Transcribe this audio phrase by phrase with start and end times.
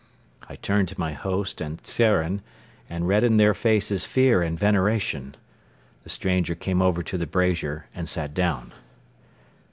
[0.49, 2.41] I turned to my host and Tzeren
[2.89, 5.35] and read in their faces fear and veneration.
[6.03, 8.73] The stranger came over to the brazier and sat down.